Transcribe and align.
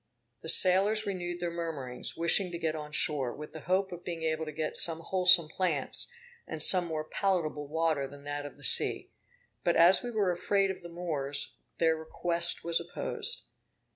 The 0.41 0.49
sailors 0.49 1.05
renewed 1.05 1.39
their 1.39 1.51
murmurings, 1.53 2.17
wishing 2.17 2.49
to 2.53 2.57
get 2.57 2.75
on 2.75 2.91
shore, 2.91 3.31
with 3.35 3.53
the 3.53 3.59
hope 3.59 3.91
of 3.91 4.03
being 4.03 4.23
able 4.23 4.45
to 4.45 4.51
get 4.51 4.75
some 4.75 5.01
wholesome 5.01 5.47
plants, 5.47 6.07
and 6.47 6.63
some 6.63 6.85
more 6.87 7.03
palatable 7.03 7.67
water 7.67 8.07
than 8.07 8.23
that 8.23 8.47
of 8.47 8.57
the 8.57 8.63
sea; 8.63 9.11
but 9.63 9.75
as 9.75 10.01
we 10.01 10.09
were 10.09 10.31
afraid 10.31 10.71
of 10.71 10.81
the 10.81 10.89
Moors, 10.89 11.53
their 11.77 11.95
request 11.95 12.63
was 12.63 12.79
opposed. 12.79 13.43